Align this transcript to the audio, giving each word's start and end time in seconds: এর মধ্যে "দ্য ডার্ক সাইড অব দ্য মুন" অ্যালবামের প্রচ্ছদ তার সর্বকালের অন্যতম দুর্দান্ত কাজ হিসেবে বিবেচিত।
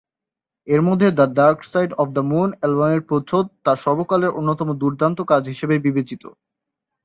এর 0.67 0.81
মধ্যে 0.87 1.07
"দ্য 1.11 1.25
ডার্ক 1.37 1.59
সাইড 1.71 1.89
অব 1.93 2.07
দ্য 2.15 2.23
মুন" 2.29 2.49
অ্যালবামের 2.53 3.01
প্রচ্ছদ 3.09 3.45
তার 3.65 3.77
সর্বকালের 3.85 4.35
অন্যতম 4.39 4.67
দুর্দান্ত 4.81 5.19
কাজ 5.31 5.43
হিসেবে 5.47 5.75
বিবেচিত। 5.85 6.23